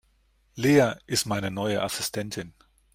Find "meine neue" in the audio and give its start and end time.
1.27-1.83